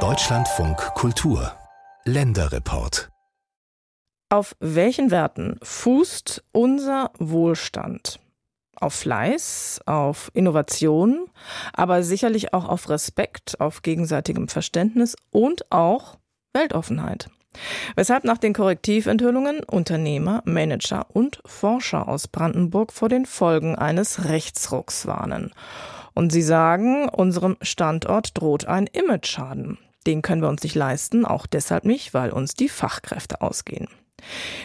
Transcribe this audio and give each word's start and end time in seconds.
Deutschlandfunk 0.00 0.76
Kultur 0.94 1.50
Länderreport 2.04 3.08
Auf 4.28 4.54
welchen 4.60 5.10
Werten 5.10 5.58
fußt 5.62 6.44
unser 6.52 7.10
Wohlstand? 7.18 8.20
Auf 8.78 8.92
Fleiß, 8.92 9.80
auf 9.86 10.30
Innovation, 10.34 11.30
aber 11.72 12.02
sicherlich 12.02 12.52
auch 12.52 12.68
auf 12.68 12.90
Respekt, 12.90 13.62
auf 13.62 13.80
gegenseitigem 13.80 14.48
Verständnis 14.48 15.16
und 15.30 15.72
auch 15.72 16.18
Weltoffenheit. 16.52 17.30
Weshalb 17.94 18.24
nach 18.24 18.36
den 18.36 18.52
Korrektiventhüllungen 18.52 19.60
Unternehmer, 19.60 20.42
Manager 20.44 21.06
und 21.14 21.40
Forscher 21.46 22.08
aus 22.08 22.28
Brandenburg 22.28 22.92
vor 22.92 23.08
den 23.08 23.24
Folgen 23.24 23.74
eines 23.74 24.26
Rechtsrucks 24.26 25.06
warnen. 25.06 25.54
Und 26.16 26.32
sie 26.32 26.42
sagen, 26.42 27.08
unserem 27.08 27.56
Standort 27.62 28.36
droht 28.36 28.66
ein 28.66 28.88
Imageschaden. 28.88 29.78
Den 30.08 30.22
können 30.22 30.42
wir 30.42 30.48
uns 30.48 30.64
nicht 30.64 30.74
leisten, 30.74 31.24
auch 31.24 31.46
deshalb 31.46 31.84
nicht, 31.84 32.14
weil 32.14 32.30
uns 32.30 32.54
die 32.54 32.68
Fachkräfte 32.68 33.40
ausgehen. 33.42 33.86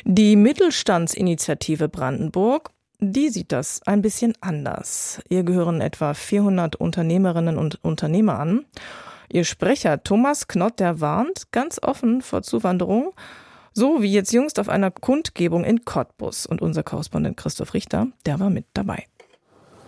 Die 0.04 0.36
Mittelstandsinitiative 0.36 1.90
Brandenburg 1.90 2.72
die 3.04 3.30
sieht 3.30 3.52
das 3.52 3.82
ein 3.88 4.04
bisschen 4.04 4.36
anders. 4.42 5.22
Ihr 5.28 5.44
gehören 5.44 5.82
etwa 5.82 6.14
400 6.14 6.76
Unternehmerinnen 6.76 7.58
und 7.58 7.84
Unternehmer 7.84 8.38
an. 8.38 8.66
Ihr 9.28 9.44
Sprecher 9.44 10.04
Thomas 10.04 10.48
Knott, 10.48 10.80
der 10.80 11.02
warnt 11.02 11.52
ganz 11.52 11.82
offen 11.82 12.22
vor 12.22 12.44
Zuwanderung, 12.44 13.14
so 13.74 14.04
wie 14.04 14.14
jetzt 14.14 14.34
jüngst 14.34 14.60
auf 14.60 14.70
einer 14.70 14.92
Kundgebung 14.92 15.64
in 15.64 15.84
Cottbus. 15.84 16.46
Und 16.46 16.62
unser 16.62 16.84
Korrespondent 16.84 17.38
Christoph 17.38 17.74
Richter, 17.74 18.06
der 18.28 18.40
war 18.40 18.52
mit 18.52 18.66
dabei. 18.76 19.08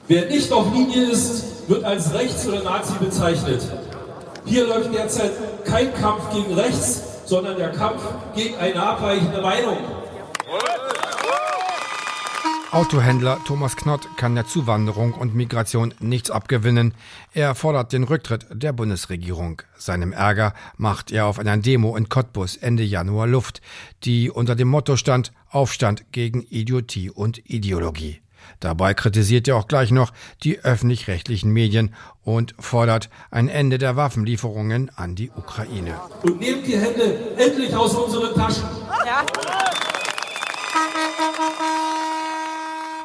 Wer 0.07 0.25
nicht 0.25 0.51
auf 0.51 0.73
Linie 0.73 1.11
ist, 1.11 1.69
wird 1.69 1.85
als 1.85 2.13
Rechts- 2.13 2.45
oder 2.45 2.61
Nazi 2.61 2.93
bezeichnet. 2.99 3.61
Hier 4.45 4.67
läuft 4.67 4.93
derzeit 4.93 5.31
kein 5.63 5.93
Kampf 5.93 6.29
gegen 6.33 6.53
rechts, 6.53 7.01
sondern 7.25 7.55
der 7.57 7.71
Kampf 7.71 8.01
gegen 8.35 8.57
eine 8.57 8.83
abweichende 8.83 9.41
Meinung. 9.41 9.77
Autohändler 12.71 13.39
Thomas 13.45 13.77
Knott 13.77 14.01
kann 14.17 14.35
der 14.35 14.47
Zuwanderung 14.47 15.13
und 15.13 15.35
Migration 15.35 15.93
nichts 15.99 16.31
abgewinnen. 16.31 16.95
Er 17.33 17.55
fordert 17.55 17.93
den 17.93 18.03
Rücktritt 18.03 18.47
der 18.51 18.73
Bundesregierung. 18.73 19.61
Seinem 19.77 20.11
Ärger 20.11 20.53
macht 20.75 21.11
er 21.11 21.27
auf 21.27 21.39
einer 21.39 21.55
Demo 21.55 21.95
in 21.95 22.09
Cottbus 22.09 22.57
Ende 22.57 22.83
Januar 22.83 23.27
Luft, 23.27 23.61
die 24.03 24.29
unter 24.29 24.55
dem 24.55 24.67
Motto 24.67 24.97
stand 24.97 25.31
Aufstand 25.49 26.11
gegen 26.11 26.41
Idiotie 26.49 27.11
und 27.11 27.47
Ideologie. 27.49 28.22
Dabei 28.59 28.93
kritisiert 28.93 29.47
er 29.47 29.57
auch 29.57 29.67
gleich 29.67 29.91
noch 29.91 30.11
die 30.43 30.59
öffentlich-rechtlichen 30.59 31.51
Medien 31.51 31.93
und 32.23 32.55
fordert 32.59 33.09
ein 33.31 33.49
Ende 33.49 33.77
der 33.77 33.95
Waffenlieferungen 33.95 34.91
an 34.95 35.15
die 35.15 35.29
Ukraine. 35.31 35.99
Und 36.23 36.39
nehmt 36.39 36.65
die 36.65 36.77
Hände 36.77 37.35
endlich 37.37 37.75
aus 37.75 37.93
unseren 37.95 38.33
Taschen. 38.35 38.63
Ja. 39.05 39.25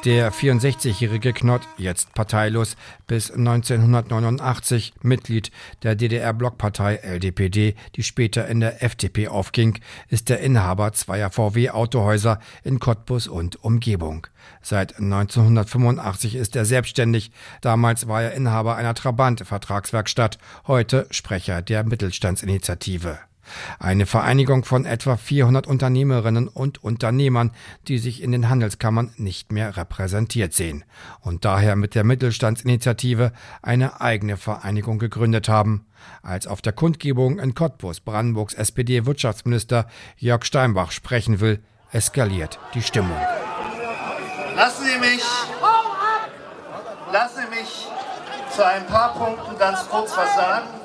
Der 0.05 0.31
64-jährige 0.31 1.33
Knott, 1.33 1.61
jetzt 1.77 2.13
parteilos, 2.13 2.77
bis 3.05 3.31
1989 3.31 4.93
Mitglied 5.01 5.51
der 5.83 5.95
DDR-Blockpartei 5.95 7.01
LDPD, 7.03 7.75
die 7.97 8.03
später 8.03 8.47
in 8.47 8.61
der 8.61 8.81
FDP 8.81 9.27
aufging, 9.27 9.77
ist 10.07 10.29
der 10.29 10.39
Inhaber 10.39 10.93
zweier 10.93 11.29
VW-Autohäuser 11.31 12.39
in 12.63 12.79
Cottbus 12.79 13.27
und 13.27 13.61
Umgebung. 13.61 14.25
Seit 14.61 14.99
1985 14.99 16.35
ist 16.35 16.55
er 16.55 16.63
selbstständig. 16.63 17.31
Damals 17.59 18.07
war 18.07 18.23
er 18.23 18.31
Inhaber 18.31 18.77
einer 18.77 18.93
Trabant-Vertragswerkstatt, 18.93 20.37
heute 20.65 21.07
Sprecher 21.11 21.61
der 21.61 21.83
Mittelstandsinitiative. 21.83 23.19
Eine 23.79 24.05
Vereinigung 24.05 24.63
von 24.63 24.85
etwa 24.85 25.17
400 25.17 25.67
Unternehmerinnen 25.67 26.47
und 26.47 26.83
Unternehmern, 26.83 27.51
die 27.87 27.97
sich 27.97 28.21
in 28.21 28.31
den 28.31 28.49
Handelskammern 28.49 29.13
nicht 29.17 29.51
mehr 29.51 29.77
repräsentiert 29.77 30.53
sehen 30.53 30.83
und 31.21 31.45
daher 31.45 31.75
mit 31.75 31.95
der 31.95 32.03
Mittelstandsinitiative 32.03 33.31
eine 33.61 34.01
eigene 34.01 34.37
Vereinigung 34.37 34.99
gegründet 34.99 35.49
haben. 35.49 35.85
Als 36.21 36.47
auf 36.47 36.61
der 36.61 36.73
Kundgebung 36.73 37.39
in 37.39 37.55
Cottbus 37.55 37.99
Brandenburgs 37.99 38.53
SPD-Wirtschaftsminister 38.53 39.87
Jörg 40.17 40.45
Steinbach 40.45 40.91
sprechen 40.91 41.39
will, 41.39 41.61
eskaliert 41.91 42.59
die 42.73 42.81
Stimmung. 42.81 43.17
Lassen 44.55 44.83
Sie 44.83 44.99
mich, 44.99 45.23
lassen 47.11 47.41
Sie 47.41 47.55
mich 47.55 47.87
zu 48.55 48.65
ein 48.65 48.85
paar 48.87 49.13
Punkten 49.13 49.57
ganz 49.57 49.87
kurz 49.89 50.15
was 50.17 50.35
sagen, 50.35 50.78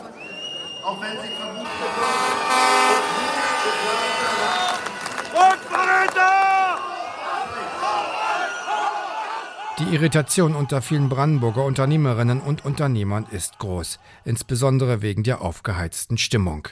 auch 0.84 1.00
wenn 1.00 1.12
Sie 1.22 1.34
vermuten, 1.34 1.68
Die 9.80 9.94
Irritation 9.94 10.54
unter 10.54 10.82
vielen 10.82 11.08
Brandenburger 11.08 11.64
Unternehmerinnen 11.64 12.40
und 12.40 12.64
Unternehmern 12.64 13.26
ist 13.30 13.58
groß, 13.58 13.98
insbesondere 14.24 15.02
wegen 15.02 15.24
der 15.24 15.40
aufgeheizten 15.40 16.16
Stimmung. 16.16 16.68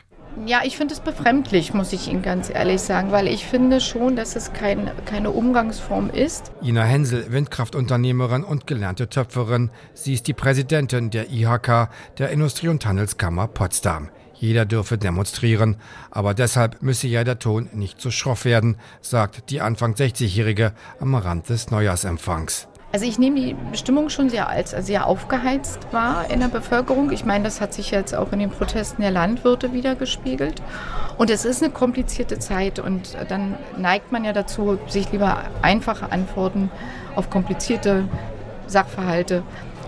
Ja, 0.47 0.63
ich 0.65 0.77
finde 0.77 0.95
es 0.95 1.01
befremdlich, 1.01 1.75
muss 1.75 1.93
ich 1.93 2.09
Ihnen 2.09 2.23
ganz 2.23 2.51
ehrlich 2.51 2.81
sagen, 2.81 3.13
weil 3.13 3.29
ich 3.29 3.45
finde 3.47 3.81
schon, 3.81 4.17
dass 4.17 4.35
es 4.35 4.53
kein, 4.53 4.91
keine 5.05 5.31
Umgangsform 5.31 6.11
ist. 6.11 6.53
Ina 6.63 6.83
Hensel, 6.83 7.31
Windkraftunternehmerin 7.31 8.43
und 8.43 8.67
gelernte 8.67 9.09
Töpferin. 9.09 9.71
Sie 9.95 10.15
ist 10.15 10.27
die 10.27 10.33
Präsidentin 10.33 11.11
der 11.11 11.31
IHK, 11.31 11.91
der 12.19 12.31
Industrie- 12.31 12.69
und 12.69 12.85
Handelskammer 12.85 13.47
Potsdam. 13.47 14.09
Jeder 14.35 14.65
dürfe 14.65 14.99
demonstrieren, 14.99 15.77
aber 16.11 16.35
deshalb 16.35 16.83
müsse 16.83 17.07
ja 17.07 17.23
der 17.23 17.39
Ton 17.39 17.69
nicht 17.73 18.01
so 18.01 18.11
schroff 18.11 18.45
werden, 18.45 18.77
sagt 19.01 19.51
die 19.51 19.61
Anfang 19.61 19.95
60-Jährige 19.95 20.73
am 20.99 21.15
Rand 21.15 21.49
des 21.49 21.71
Neujahrsempfangs. 21.71 22.67
Also 22.93 23.07
ich 23.07 23.19
nehme 23.19 23.41
die 23.41 23.57
Stimmung 23.73 24.11
schon 24.11 24.29
sehr 24.29 24.49
als 24.49 24.71
sehr 24.71 25.07
aufgeheizt 25.07 25.79
wahr 25.93 26.27
in 26.31 26.41
der 26.41 26.49
Bevölkerung. 26.49 27.11
Ich 27.11 27.25
meine, 27.25 27.45
das 27.45 27.61
hat 27.61 27.73
sich 27.73 27.91
jetzt 27.91 28.15
auch 28.15 28.33
in 28.33 28.39
den 28.39 28.51
Protesten 28.51 29.01
der 29.01 29.11
Landwirte 29.11 29.73
wieder 29.73 29.95
gespiegelt. 29.95 30.61
Und 31.17 31.31
es 31.31 31.47
ist 31.47 31.63
eine 31.63 31.73
komplizierte 31.73 32.39
Zeit 32.39 32.79
und 32.79 33.17
dann 33.29 33.57
neigt 33.79 34.13
man 34.13 34.25
ja 34.25 34.33
dazu, 34.33 34.79
sich 34.89 35.11
lieber 35.11 35.39
einfache 35.63 36.13
Antworten 36.13 36.71
auf 37.17 37.31
komplizierte 37.31 38.05
Sachverhalte 38.67 39.43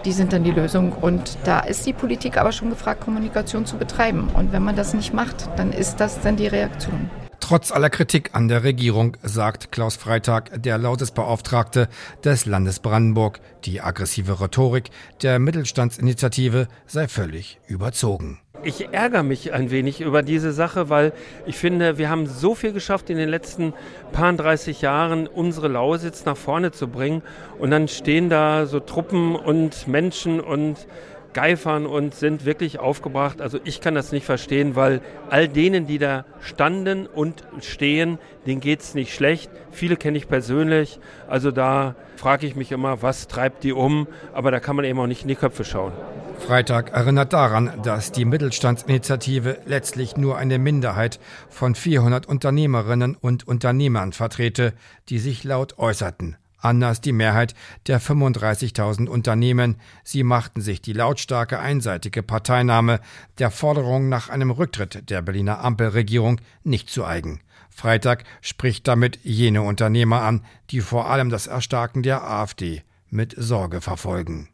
die 0.04 0.12
sind 0.12 0.32
dann 0.32 0.44
die 0.44 0.50
Lösung. 0.50 0.92
Und 0.92 1.38
da 1.44 1.60
ist 1.60 1.86
die 1.86 1.92
Politik 1.92 2.36
aber 2.36 2.52
schon 2.52 2.70
gefragt, 2.70 3.02
Kommunikation 3.02 3.66
zu 3.66 3.76
betreiben. 3.76 4.28
Und 4.34 4.52
wenn 4.52 4.62
man 4.62 4.76
das 4.76 4.94
nicht 4.94 5.14
macht, 5.14 5.48
dann 5.56 5.72
ist 5.72 5.96
das 5.96 6.20
dann 6.20 6.36
die 6.36 6.46
Reaktion. 6.46 7.10
Trotz 7.40 7.72
aller 7.72 7.90
Kritik 7.90 8.30
an 8.32 8.48
der 8.48 8.64
Regierung 8.64 9.16
sagt 9.22 9.72
Klaus 9.72 9.96
Freitag, 9.96 10.62
der 10.62 10.78
Lautesbeauftragte 10.78 11.88
des 12.24 12.46
Landes 12.46 12.80
Brandenburg, 12.80 13.40
die 13.64 13.80
aggressive 13.80 14.40
Rhetorik 14.40 14.90
der 15.22 15.38
Mittelstandsinitiative 15.38 16.68
sei 16.86 17.08
völlig 17.08 17.60
überzogen 17.66 18.40
ich 18.64 18.92
ärgere 18.92 19.22
mich 19.22 19.52
ein 19.52 19.70
wenig 19.70 20.00
über 20.00 20.22
diese 20.22 20.52
Sache, 20.52 20.88
weil 20.88 21.12
ich 21.46 21.56
finde, 21.56 21.98
wir 21.98 22.08
haben 22.08 22.26
so 22.26 22.54
viel 22.54 22.72
geschafft 22.72 23.10
in 23.10 23.16
den 23.16 23.28
letzten 23.28 23.74
paar 24.12 24.32
30 24.32 24.80
Jahren, 24.80 25.26
unsere 25.26 25.68
Lausitz 25.68 26.24
nach 26.24 26.36
vorne 26.36 26.72
zu 26.72 26.88
bringen. 26.88 27.22
Und 27.58 27.70
dann 27.70 27.88
stehen 27.88 28.30
da 28.30 28.66
so 28.66 28.80
Truppen 28.80 29.36
und 29.36 29.86
Menschen 29.86 30.40
und 30.40 30.86
geifern 31.34 31.86
und 31.86 32.14
sind 32.14 32.44
wirklich 32.44 32.78
aufgebracht. 32.78 33.40
Also 33.40 33.58
ich 33.64 33.80
kann 33.80 33.94
das 33.94 34.12
nicht 34.12 34.24
verstehen, 34.24 34.76
weil 34.76 35.00
all 35.28 35.48
denen, 35.48 35.86
die 35.86 35.98
da 35.98 36.24
standen 36.40 37.06
und 37.06 37.44
stehen, 37.60 38.18
denen 38.46 38.60
geht 38.60 38.80
es 38.80 38.94
nicht 38.94 39.14
schlecht. 39.14 39.50
Viele 39.70 39.96
kenne 39.96 40.16
ich 40.16 40.28
persönlich. 40.28 40.98
Also 41.28 41.50
da 41.50 41.94
frage 42.16 42.46
ich 42.46 42.56
mich 42.56 42.72
immer, 42.72 43.02
was 43.02 43.28
treibt 43.28 43.64
die 43.64 43.72
um? 43.72 44.06
Aber 44.32 44.50
da 44.50 44.60
kann 44.60 44.76
man 44.76 44.84
eben 44.84 44.98
auch 44.98 45.06
nicht 45.06 45.22
in 45.22 45.28
die 45.28 45.34
Köpfe 45.34 45.64
schauen. 45.64 45.92
Freitag 46.38 46.92
erinnert 46.92 47.32
daran, 47.32 47.72
dass 47.82 48.12
die 48.12 48.24
Mittelstandsinitiative 48.24 49.58
letztlich 49.66 50.16
nur 50.16 50.36
eine 50.36 50.58
Minderheit 50.58 51.20
von 51.48 51.74
400 51.74 52.26
Unternehmerinnen 52.26 53.16
und 53.16 53.46
Unternehmern 53.46 54.12
vertrete, 54.12 54.74
die 55.08 55.18
sich 55.18 55.44
laut 55.44 55.78
äußerten 55.78 56.36
anders 56.64 57.00
die 57.00 57.12
Mehrheit 57.12 57.54
der 57.86 58.00
35.000 58.00 59.06
Unternehmen. 59.06 59.76
Sie 60.02 60.22
machten 60.22 60.60
sich 60.60 60.80
die 60.80 60.92
lautstarke 60.92 61.58
einseitige 61.58 62.22
Parteinahme 62.22 63.00
der 63.38 63.50
Forderung 63.50 64.08
nach 64.08 64.28
einem 64.28 64.50
Rücktritt 64.50 65.10
der 65.10 65.22
Berliner 65.22 65.62
Ampelregierung 65.62 66.40
nicht 66.62 66.90
zu 66.90 67.04
eigen. 67.04 67.40
Freitag 67.70 68.24
spricht 68.40 68.86
damit 68.86 69.18
jene 69.24 69.62
Unternehmer 69.62 70.22
an, 70.22 70.44
die 70.70 70.80
vor 70.80 71.10
allem 71.10 71.30
das 71.30 71.46
Erstarken 71.46 72.02
der 72.02 72.22
AfD 72.22 72.82
mit 73.10 73.34
Sorge 73.36 73.80
verfolgen. 73.80 74.48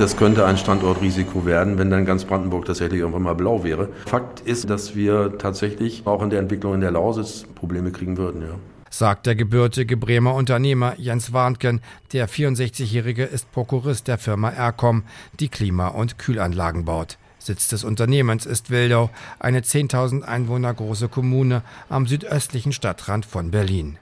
Das 0.00 0.16
könnte 0.16 0.46
ein 0.46 0.56
Standortrisiko 0.56 1.44
werden, 1.44 1.76
wenn 1.76 1.90
dann 1.90 2.06
ganz 2.06 2.24
Brandenburg 2.24 2.64
tatsächlich 2.64 3.00
irgendwann 3.00 3.20
mal 3.20 3.34
blau 3.34 3.64
wäre. 3.64 3.90
Fakt 4.06 4.40
ist, 4.40 4.70
dass 4.70 4.96
wir 4.96 5.36
tatsächlich 5.36 6.06
auch 6.06 6.22
in 6.22 6.30
der 6.30 6.38
Entwicklung 6.38 6.72
in 6.72 6.80
der 6.80 6.90
Lausitz 6.90 7.44
Probleme 7.54 7.90
kriegen 7.90 8.16
würden. 8.16 8.40
Ja. 8.40 8.54
sagt 8.88 9.26
der 9.26 9.34
gebürtige 9.34 9.98
Bremer 9.98 10.34
Unternehmer 10.34 10.94
Jens 10.96 11.34
Warnken. 11.34 11.82
Der 12.14 12.30
64-Jährige 12.30 13.24
ist 13.24 13.52
Prokurist 13.52 14.08
der 14.08 14.16
Firma 14.16 14.48
Ercom, 14.48 15.02
die 15.38 15.50
Klima- 15.50 15.88
und 15.88 16.18
Kühlanlagen 16.18 16.86
baut. 16.86 17.18
Sitz 17.38 17.68
des 17.68 17.84
Unternehmens 17.84 18.46
ist 18.46 18.70
Wildau, 18.70 19.10
eine 19.38 19.60
10.000 19.60 20.22
Einwohner 20.22 20.72
große 20.72 21.08
Kommune 21.08 21.60
am 21.90 22.06
südöstlichen 22.06 22.72
Stadtrand 22.72 23.26
von 23.26 23.50
Berlin. 23.50 23.98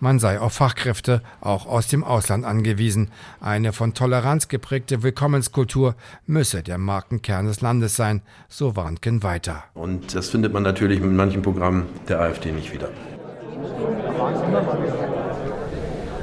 Man 0.00 0.18
sei 0.18 0.40
auf 0.40 0.52
Fachkräfte 0.54 1.22
auch 1.40 1.66
aus 1.66 1.88
dem 1.88 2.04
Ausland 2.04 2.44
angewiesen. 2.44 3.10
Eine 3.40 3.72
von 3.72 3.94
Toleranz 3.94 4.48
geprägte 4.48 5.02
Willkommenskultur 5.02 5.94
müsse 6.26 6.62
der 6.62 6.78
Markenkern 6.78 7.46
des 7.46 7.60
Landes 7.60 7.96
sein, 7.96 8.22
so 8.48 8.76
Warnken 8.76 9.22
weiter. 9.22 9.64
Und 9.74 10.14
das 10.14 10.28
findet 10.28 10.52
man 10.52 10.62
natürlich 10.62 11.00
mit 11.00 11.12
manchen 11.12 11.42
Programmen 11.42 11.86
der 12.08 12.20
AfD 12.20 12.52
nicht 12.52 12.72
wieder. 12.72 12.88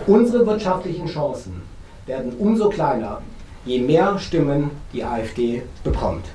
Unsere 0.08 0.46
wirtschaftlichen 0.46 1.08
Chancen 1.08 1.62
werden 2.06 2.34
umso 2.34 2.70
kleiner, 2.70 3.22
je 3.66 3.80
mehr 3.80 4.20
Stimmen 4.20 4.72
die 4.92 5.04
AfD 5.04 5.64
bekommt. 5.84 6.26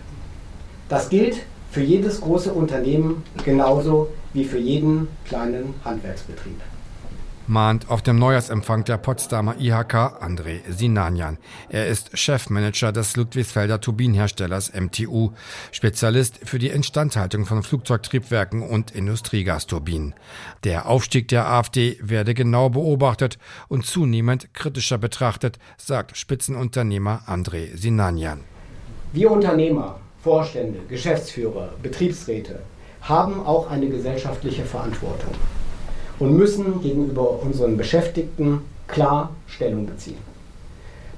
Das 0.88 1.10
gilt 1.10 1.42
für 1.70 1.82
jedes 1.82 2.20
große 2.20 2.52
Unternehmen 2.52 3.22
genauso 3.44 4.08
wie 4.32 4.44
für 4.44 4.58
jeden 4.58 5.08
kleinen 5.26 5.74
Handwerksbetrieb 5.84 6.60
mahnt 7.48 7.90
auf 7.90 8.02
dem 8.02 8.18
Neujahrsempfang 8.18 8.84
der 8.84 8.98
Potsdamer 8.98 9.56
IHK 9.58 9.94
André 10.22 10.60
Sinanian. 10.68 11.38
Er 11.68 11.86
ist 11.86 12.16
Chefmanager 12.16 12.92
des 12.92 13.16
Ludwigsfelder 13.16 13.80
Turbinenherstellers 13.80 14.72
MTU, 14.74 15.32
Spezialist 15.72 16.40
für 16.44 16.58
die 16.58 16.68
Instandhaltung 16.68 17.46
von 17.46 17.62
Flugzeugtriebwerken 17.62 18.62
und 18.62 18.90
Industriegasturbinen. 18.90 20.14
Der 20.64 20.86
Aufstieg 20.86 21.28
der 21.28 21.48
AfD 21.48 21.98
werde 22.02 22.34
genau 22.34 22.68
beobachtet 22.68 23.38
und 23.68 23.86
zunehmend 23.86 24.52
kritischer 24.54 24.98
betrachtet, 24.98 25.58
sagt 25.78 26.16
Spitzenunternehmer 26.16 27.22
André 27.26 27.76
Sinanian. 27.76 28.40
Wir 29.12 29.30
Unternehmer, 29.30 30.00
Vorstände, 30.22 30.80
Geschäftsführer, 30.88 31.70
Betriebsräte 31.82 32.60
haben 33.00 33.44
auch 33.46 33.70
eine 33.70 33.88
gesellschaftliche 33.88 34.64
Verantwortung 34.64 35.32
und 36.18 36.36
müssen 36.36 36.80
gegenüber 36.82 37.42
unseren 37.42 37.76
Beschäftigten 37.76 38.60
klar 38.86 39.34
Stellung 39.46 39.86
beziehen. 39.86 40.18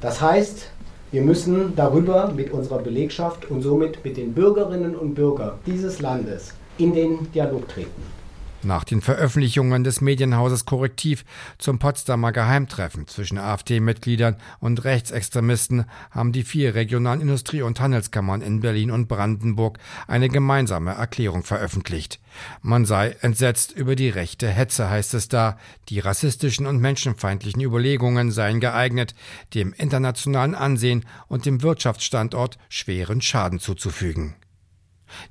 Das 0.00 0.20
heißt, 0.20 0.70
wir 1.12 1.22
müssen 1.22 1.74
darüber 1.76 2.32
mit 2.34 2.52
unserer 2.52 2.78
Belegschaft 2.78 3.50
und 3.50 3.62
somit 3.62 4.04
mit 4.04 4.16
den 4.16 4.32
Bürgerinnen 4.32 4.94
und 4.94 5.14
Bürgern 5.14 5.52
dieses 5.66 6.00
Landes 6.00 6.54
in 6.78 6.94
den 6.94 7.30
Dialog 7.32 7.68
treten. 7.68 8.19
Nach 8.62 8.84
den 8.84 9.00
Veröffentlichungen 9.00 9.84
des 9.84 10.02
Medienhauses 10.02 10.66
Korrektiv 10.66 11.24
zum 11.56 11.78
Potsdamer 11.78 12.30
Geheimtreffen 12.30 13.06
zwischen 13.06 13.38
AfD-Mitgliedern 13.38 14.36
und 14.58 14.84
Rechtsextremisten 14.84 15.86
haben 16.10 16.32
die 16.32 16.42
vier 16.42 16.74
regionalen 16.74 17.22
Industrie- 17.22 17.62
und 17.62 17.80
Handelskammern 17.80 18.42
in 18.42 18.60
Berlin 18.60 18.90
und 18.90 19.08
Brandenburg 19.08 19.78
eine 20.06 20.28
gemeinsame 20.28 20.92
Erklärung 20.92 21.42
veröffentlicht. 21.42 22.20
Man 22.60 22.84
sei 22.84 23.16
entsetzt 23.22 23.72
über 23.72 23.96
die 23.96 24.10
rechte 24.10 24.48
Hetze, 24.48 24.90
heißt 24.90 25.14
es 25.14 25.28
da. 25.28 25.56
Die 25.88 26.00
rassistischen 26.00 26.66
und 26.66 26.80
menschenfeindlichen 26.80 27.62
Überlegungen 27.62 28.30
seien 28.30 28.60
geeignet, 28.60 29.14
dem 29.54 29.72
internationalen 29.72 30.54
Ansehen 30.54 31.06
und 31.28 31.46
dem 31.46 31.62
Wirtschaftsstandort 31.62 32.58
schweren 32.68 33.22
Schaden 33.22 33.58
zuzufügen. 33.58 34.34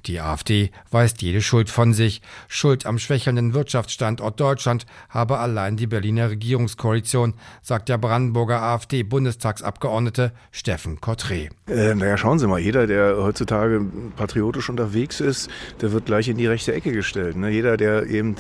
Die 0.06 0.20
AfD 0.20 0.72
weist 0.92 1.22
jede 1.22 1.42
Schuld 1.42 1.70
von 1.70 1.94
sich. 1.94 2.22
Schuld 2.48 2.86
am 2.86 3.00
schwächelnden 3.00 3.54
Wirtschaftsstandort 3.54 4.40
Deutschland 4.40 4.86
habe 5.10 5.40
allein 5.40 5.78
die 5.78 5.88
Berliner 5.88 6.30
Regierungskoalition, 6.30 7.34
sagt 7.62 7.90
der 7.90 7.98
Brandenburger 7.98 8.62
AfD-Bundestagsabgeordnete 8.62 10.32
Steffen 10.52 11.00
Kottré. 11.00 11.50
Äh, 11.68 11.96
naja, 11.96 12.18
schauen 12.18 12.40
Sie 12.40 12.48
mal, 12.48 12.60
jeder, 12.60 12.88
der 12.88 13.18
heutzutage 13.18 13.86
patriotisch 14.16 14.70
unterwegs 14.70 15.20
ist, 15.20 15.50
der 15.82 15.92
wird 15.92 16.06
gleich 16.06 16.28
in 16.28 16.38
die 16.38 16.48
rechte 16.48 16.74
Ecke 16.74 16.92
gestellt. 16.92 17.36
Ne? 17.36 17.50
Jeder, 17.50 17.78
der 17.78 18.06
eben 18.08 18.36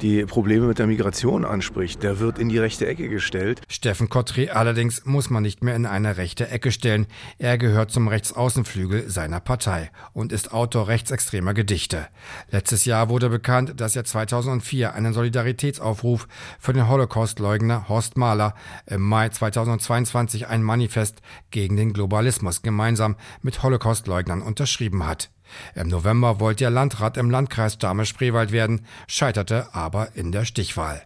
die 0.00 0.24
Probleme 0.24 0.66
mit 0.66 0.78
der 0.78 0.86
Migration 0.86 1.44
anspricht, 1.44 2.02
der 2.02 2.18
wird 2.20 2.38
in 2.38 2.48
die 2.48 2.58
rechte 2.58 2.86
Ecke 2.86 3.08
gestellt. 3.08 3.62
Steffen 3.68 4.08
Kottré 4.08 4.48
allerdings 4.48 5.04
muss 5.04 5.30
man 5.30 5.42
nicht 5.42 5.62
mehr 5.62 5.76
in 5.76 5.86
eine 5.86 6.16
rechte 6.16 6.48
Ecke 6.48 6.72
stellen. 6.72 7.06
Er 7.38 7.58
gehört 7.58 7.90
zum 7.90 8.08
Rechtsaußenflügel 8.08 9.10
seiner 9.10 9.40
Partei 9.40 9.90
und 10.12 10.32
ist 10.32 10.52
Autor 10.52 10.83
rechtsextremer 10.88 11.54
Gedichte. 11.54 12.08
Letztes 12.50 12.84
Jahr 12.84 13.08
wurde 13.08 13.28
bekannt, 13.28 13.80
dass 13.80 13.96
er 13.96 14.04
2004 14.04 14.94
einen 14.94 15.12
Solidaritätsaufruf 15.12 16.28
für 16.58 16.72
den 16.72 16.88
Holocaustleugner 16.88 17.88
Horst 17.88 18.16
Mahler 18.16 18.54
im 18.86 19.02
Mai 19.02 19.28
2022 19.28 20.48
ein 20.48 20.62
Manifest 20.62 21.20
gegen 21.50 21.76
den 21.76 21.92
Globalismus 21.92 22.62
gemeinsam 22.62 23.16
mit 23.42 23.62
Holocaustleugnern 23.62 24.42
unterschrieben 24.42 25.06
hat. 25.06 25.30
Im 25.74 25.88
November 25.88 26.40
wollte 26.40 26.64
er 26.64 26.70
Landrat 26.70 27.16
im 27.16 27.30
Landkreis 27.30 27.78
Dahme-Spreewald 27.78 28.52
werden, 28.52 28.86
scheiterte 29.06 29.74
aber 29.74 30.14
in 30.14 30.32
der 30.32 30.44
Stichwahl. 30.44 31.02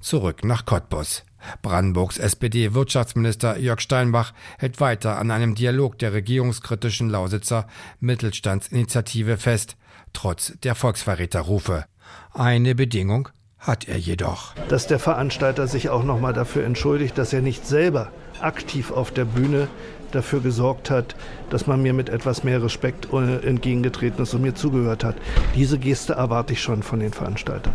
Zurück 0.00 0.44
nach 0.44 0.64
Cottbus. 0.64 1.24
Brandenburgs 1.62 2.18
SPD-Wirtschaftsminister 2.18 3.58
Jörg 3.58 3.80
Steinbach 3.80 4.32
hält 4.58 4.80
weiter 4.80 5.18
an 5.18 5.30
einem 5.30 5.54
Dialog 5.54 5.98
der 5.98 6.12
regierungskritischen 6.12 7.10
Lausitzer 7.10 7.66
Mittelstandsinitiative 8.00 9.36
fest, 9.36 9.76
trotz 10.12 10.54
der 10.62 10.74
Volksverräterrufe. 10.74 11.84
Eine 12.32 12.74
Bedingung 12.74 13.28
hat 13.58 13.88
er 13.88 13.98
jedoch. 13.98 14.54
Dass 14.68 14.86
der 14.86 14.98
Veranstalter 14.98 15.66
sich 15.66 15.90
auch 15.90 16.02
nochmal 16.02 16.32
dafür 16.32 16.64
entschuldigt, 16.64 17.18
dass 17.18 17.32
er 17.32 17.42
nicht 17.42 17.66
selber 17.66 18.10
aktiv 18.40 18.90
auf 18.90 19.10
der 19.10 19.26
Bühne 19.26 19.68
dafür 20.12 20.40
gesorgt 20.40 20.90
hat, 20.90 21.14
dass 21.50 21.66
man 21.66 21.82
mir 21.82 21.92
mit 21.92 22.08
etwas 22.08 22.42
mehr 22.42 22.62
Respekt 22.62 23.12
äh, 23.12 23.46
entgegengetreten 23.46 24.22
ist 24.22 24.34
und 24.34 24.42
mir 24.42 24.54
zugehört 24.54 25.04
hat. 25.04 25.16
Diese 25.54 25.78
Geste 25.78 26.14
erwarte 26.14 26.54
ich 26.54 26.62
schon 26.62 26.82
von 26.82 27.00
den 27.00 27.12
Veranstaltern. 27.12 27.74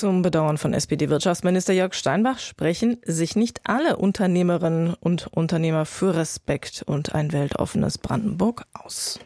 Zum 0.00 0.22
Bedauern 0.22 0.56
von 0.56 0.72
SPD-Wirtschaftsminister 0.72 1.74
Jörg 1.74 1.92
Steinbach 1.92 2.38
sprechen 2.38 3.02
sich 3.04 3.36
nicht 3.36 3.60
alle 3.64 3.98
Unternehmerinnen 3.98 4.94
und 4.94 5.26
Unternehmer 5.26 5.84
für 5.84 6.16
Respekt 6.16 6.82
und 6.86 7.14
ein 7.14 7.32
weltoffenes 7.32 7.98
Brandenburg 7.98 8.64
aus. 8.72 9.20